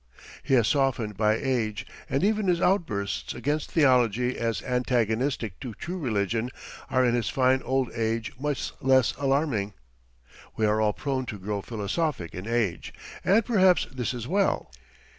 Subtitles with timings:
[0.41, 5.99] He has softened by age, and even his outbursts against theology as antagonistic to true
[5.99, 6.49] religion
[6.89, 9.73] are in his fine old age much less alarming.
[10.55, 14.71] We are all prone to grow philosophic in age, and perhaps this is well.